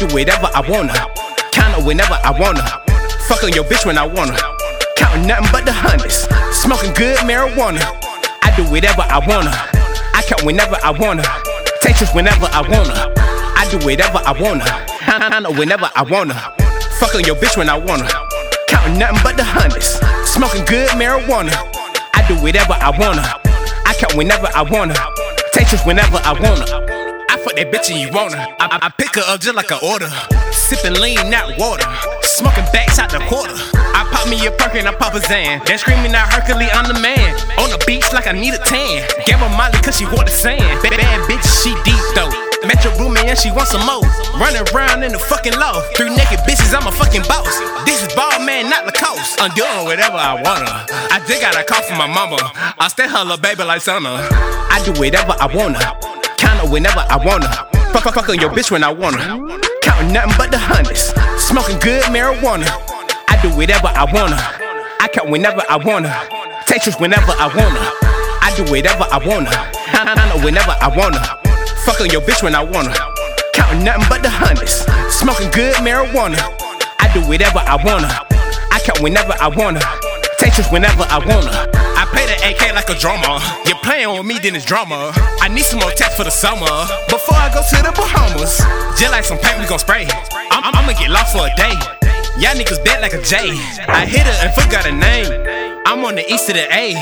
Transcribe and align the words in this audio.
do 0.00 0.14
whatever 0.14 0.48
I 0.54 0.64
wanna. 0.64 0.96
Count 1.52 1.76
her 1.76 1.84
whenever 1.84 2.16
I 2.24 2.32
wanna. 2.32 2.64
Fuck 3.28 3.44
on 3.44 3.52
your 3.52 3.64
bitch 3.64 3.84
when 3.84 3.98
I 3.98 4.06
wanna. 4.06 4.36
Counting 4.96 5.26
nothing 5.26 5.48
but 5.52 5.66
the 5.66 5.72
hundreds. 5.72 6.24
Smoking 6.56 6.94
good 6.94 7.18
marijuana. 7.28 7.84
I 8.40 8.48
do 8.56 8.64
whatever 8.72 9.04
I 9.04 9.20
wanna. 9.28 9.52
I 10.14 10.22
count 10.24 10.42
whenever 10.42 10.78
I 10.82 10.90
wanna. 10.90 11.22
Take 11.82 12.00
whenever 12.14 12.48
I 12.48 12.62
wanna. 12.64 13.12
I 13.60 13.68
do 13.70 13.76
whatever 13.84 14.22
I 14.24 14.32
wanna. 14.40 14.64
Count 15.04 15.46
her 15.46 15.52
whenever 15.52 15.90
I 15.94 16.02
wanna. 16.02 16.34
Fuck 16.98 17.14
on 17.14 17.24
your 17.24 17.36
bitch 17.36 17.58
when 17.58 17.68
I 17.68 17.76
wanna. 17.76 18.08
Counting 18.68 18.98
nothing 18.98 19.20
but 19.22 19.36
the 19.36 19.44
hundreds. 19.44 20.00
Smoking 20.24 20.64
good 20.64 20.88
marijuana. 20.96 21.52
I 22.14 22.24
do 22.26 22.40
whatever 22.40 22.72
I 22.72 22.88
wanna. 22.96 23.26
I 23.84 23.92
count 24.00 24.14
whenever 24.16 24.48
I 24.54 24.62
wanna. 24.62 24.94
Take 25.52 25.68
trips 25.68 25.84
whenever 25.84 26.16
I 26.24 26.32
wanna. 26.40 26.89
Fuck 27.44 27.56
that 27.56 27.72
bitch 27.72 27.88
and 27.88 27.96
you 27.96 28.12
wanna. 28.12 28.36
I, 28.60 28.76
I, 28.76 28.76
I 28.86 28.88
pick 28.92 29.16
her 29.16 29.24
up 29.24 29.40
just 29.40 29.56
like 29.56 29.72
an 29.72 29.80
order. 29.80 30.12
Sipping 30.52 31.00
lean, 31.00 31.30
not 31.32 31.56
water. 31.56 31.88
Smoking 32.20 32.68
backs 32.68 32.98
out 33.00 33.08
the 33.08 33.20
quarter. 33.32 33.56
I 33.96 34.04
pop 34.12 34.28
me 34.28 34.36
a 34.44 34.52
perk 34.52 34.76
and 34.76 34.84
I 34.84 34.92
pop 34.92 35.16
a 35.16 35.20
Xan. 35.24 35.64
Then 35.64 35.78
screaming 35.80 36.12
out 36.12 36.28
Hercules, 36.28 36.68
I'm 36.76 36.84
the 36.84 37.00
man. 37.00 37.32
On 37.56 37.72
the 37.72 37.80
beach 37.88 38.04
like 38.12 38.28
I 38.28 38.32
need 38.32 38.52
a 38.52 38.60
tan. 38.60 39.08
Gave 39.24 39.40
her 39.40 39.48
Molly 39.56 39.80
cause 39.80 39.96
she 39.96 40.04
want 40.04 40.28
the 40.28 40.36
sand. 40.36 40.60
Bad, 40.84 41.00
bad 41.00 41.20
bitch, 41.28 41.44
she 41.64 41.72
deep 41.80 42.04
though. 42.12 42.28
Met 42.68 42.84
your 42.84 42.92
roommate 43.00 43.24
and 43.24 43.38
she 43.38 43.48
wants 43.48 43.72
some 43.72 43.88
more. 43.88 44.04
Running 44.36 44.60
around 44.76 45.00
in 45.00 45.16
the 45.16 45.18
fucking 45.18 45.56
low. 45.56 45.80
Three 45.96 46.12
naked 46.12 46.44
bitches, 46.44 46.76
I'm 46.76 46.84
a 46.84 46.92
fucking 46.92 47.24
boss. 47.24 47.48
This 47.88 48.04
is 48.04 48.12
Balmain, 48.12 48.68
not 48.68 48.84
Lacoste. 48.84 49.40
I'm 49.40 49.48
doing 49.56 49.88
whatever 49.88 50.20
I 50.20 50.36
wanna. 50.36 50.84
I 51.08 51.24
just 51.24 51.40
got 51.40 51.56
a 51.56 51.64
call 51.64 51.80
from 51.88 51.96
my 51.96 52.06
mama. 52.06 52.36
I 52.76 52.88
stay 52.88 53.08
her 53.08 53.24
little 53.24 53.40
baby 53.40 53.64
like 53.64 53.80
summer. 53.80 54.12
I 54.12 54.80
do 54.84 54.92
whatever 55.00 55.32
I 55.40 55.48
wanna. 55.48 56.09
Her 56.60 56.68
whenever 56.68 57.00
I 57.08 57.16
wanna. 57.16 57.48
Fuck, 57.92 58.04
fuck, 58.04 58.14
fuck 58.14 58.28
on 58.28 58.38
your 58.38 58.50
bitch 58.50 58.70
when 58.70 58.84
I 58.84 58.92
wanna. 58.92 59.16
Counting 59.80 60.12
nothing 60.12 60.34
but 60.36 60.50
the 60.50 60.58
hundreds. 60.58 61.08
Smoking 61.40 61.78
good 61.80 62.04
marijuana. 62.12 62.68
I 63.28 63.40
do 63.40 63.48
whatever 63.56 63.88
I 63.88 64.04
wanna. 64.12 64.36
I 65.00 65.08
count 65.08 65.30
whenever 65.30 65.62
I 65.70 65.76
wanna. 65.76 66.12
Take 66.66 66.84
whenever 67.00 67.32
I 67.40 67.48
wanna. 67.56 67.80
I 68.44 68.52
do 68.56 68.64
whatever 68.70 69.06
I 69.08 69.16
wanna. 69.24 69.48
Her 69.48 70.44
whenever 70.44 70.76
I 70.80 70.92
wanna. 70.94 71.24
Fuck 71.84 72.02
on 72.02 72.10
your 72.10 72.20
bitch 72.20 72.42
when 72.42 72.54
I 72.54 72.62
wanna. 72.62 72.92
Counting 73.54 73.84
nothing 73.84 74.04
but 74.10 74.22
the 74.22 74.28
hundreds. 74.28 74.84
Smoking 75.08 75.50
good 75.52 75.76
marijuana. 75.76 76.36
I 77.00 77.10
do 77.14 77.20
whatever 77.26 77.60
I 77.64 77.80
wanna. 77.82 78.12
I 78.70 78.80
count 78.84 79.00
whenever 79.00 79.32
I 79.40 79.48
wanna. 79.48 79.80
Take 80.38 80.52
whenever 80.70 81.06
I 81.08 81.24
wanna. 81.24 81.89
Like 82.80 82.96
a 82.96 82.98
drummer. 82.98 83.36
You're 83.66 83.76
playing 83.84 84.08
with 84.16 84.24
me, 84.24 84.38
then 84.40 84.56
it's 84.56 84.64
drama. 84.64 85.12
I 85.44 85.48
need 85.48 85.64
some 85.68 85.80
more 85.80 85.90
text 85.90 86.16
for 86.16 86.24
the 86.24 86.30
summer. 86.30 86.72
Before 87.12 87.36
I 87.36 87.52
go 87.52 87.60
to 87.60 87.76
the 87.84 87.92
Bahamas. 87.92 88.56
Just 88.96 89.12
like 89.12 89.24
some 89.24 89.36
paint, 89.36 89.60
we 89.60 89.66
gon' 89.68 89.78
spray. 89.78 90.08
I'm, 90.48 90.64
I'm, 90.64 90.72
I'ma 90.72 90.96
get 90.96 91.10
lost 91.10 91.36
for 91.36 91.44
a 91.44 91.52
day. 91.60 91.76
Y'all 92.40 92.56
niggas 92.56 92.80
bet 92.82 93.02
like 93.02 93.12
a 93.12 93.20
J. 93.20 93.52
I 93.84 94.08
hit 94.08 94.24
her 94.24 94.36
and 94.40 94.52
forgot 94.56 94.88
her 94.88 94.96
name. 94.96 95.28
I'm 95.84 96.04
on 96.06 96.14
the 96.14 96.24
east 96.32 96.48
of 96.48 96.56
the 96.56 96.64
A. 96.72 96.96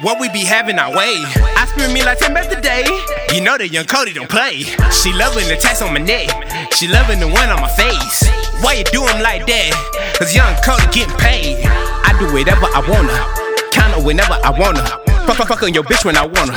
What 0.00 0.18
we 0.18 0.30
be 0.30 0.48
having 0.48 0.78
our 0.78 0.96
way. 0.96 1.20
I 1.60 1.68
spend 1.76 1.92
me 1.92 2.02
like 2.04 2.18
10 2.18 2.32
back 2.32 2.48
a 2.48 2.60
day. 2.60 2.88
You 3.34 3.42
know 3.42 3.58
that 3.58 3.68
young 3.68 3.84
Cody 3.84 4.14
don't 4.14 4.30
play. 4.30 4.64
She 4.96 5.12
loving 5.12 5.44
the 5.48 5.58
tats 5.60 5.82
on 5.82 5.92
my 5.92 6.00
neck. 6.00 6.32
She 6.72 6.88
loving 6.88 7.20
the 7.20 7.28
one 7.28 7.50
on 7.50 7.60
my 7.60 7.68
face. 7.68 8.24
Why 8.64 8.80
you 8.80 8.84
do 8.96 9.04
like 9.20 9.44
that? 9.44 10.16
Cause 10.16 10.34
young 10.34 10.56
Cody 10.64 10.88
getting 10.88 11.16
paid. 11.20 11.60
I 11.68 12.16
do 12.16 12.32
whatever 12.32 12.64
I 12.72 12.80
wanna. 12.88 13.48
Her 13.78 14.04
whenever 14.04 14.34
I 14.44 14.50
wanna. 14.50 15.17
Fuck, 15.28 15.36
fuck, 15.36 15.48
fuck 15.48 15.62
on 15.62 15.74
your 15.74 15.84
bitch 15.84 16.06
when 16.06 16.16
I 16.16 16.24
wanna. 16.24 16.56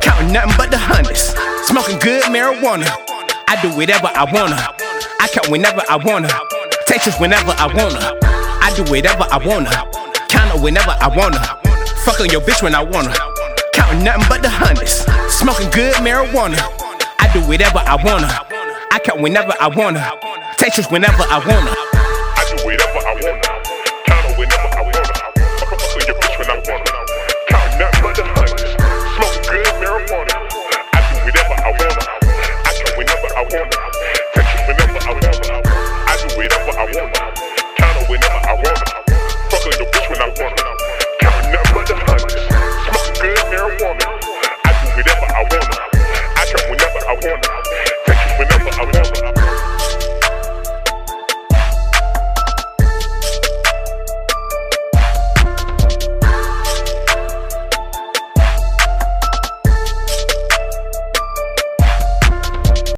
Counting 0.00 0.32
nothing 0.32 0.54
but 0.56 0.70
the 0.70 0.78
hundreds. 0.78 1.34
Smoking 1.66 1.98
good 1.98 2.22
marijuana. 2.30 2.86
I 3.48 3.58
do 3.60 3.74
whatever 3.74 4.06
I 4.14 4.22
wanna. 4.30 4.54
I 5.18 5.26
count 5.26 5.48
whenever 5.50 5.82
I 5.90 5.96
wanna. 5.96 6.30
Take 6.86 7.02
whenever 7.18 7.50
I 7.58 7.66
wanna. 7.74 7.98
I 8.62 8.72
do 8.76 8.84
whatever 8.84 9.26
I 9.32 9.38
wanna. 9.44 9.68
Count 10.30 10.54
her 10.54 10.62
whenever 10.62 10.94
I 11.00 11.10
wanna. 11.10 11.42
Fuck 12.06 12.20
on 12.20 12.30
your 12.30 12.40
bitch 12.42 12.62
when 12.62 12.76
I 12.76 12.84
wanna. 12.84 13.12
Counting 13.72 14.04
nothing 14.04 14.26
but 14.28 14.42
the 14.42 14.48
hundreds. 14.48 15.02
Smoking 15.26 15.70
good 15.70 15.94
marijuana. 15.94 16.62
I 17.18 17.28
do 17.32 17.40
whatever 17.48 17.82
I 17.82 17.98
wanna. 17.98 18.30
I 18.92 19.00
count 19.00 19.22
whenever 19.22 19.54
I 19.58 19.66
wanna. 19.66 20.08
Take 20.56 20.78
whenever 20.88 21.24
I 21.26 21.42
wanna. 21.42 22.03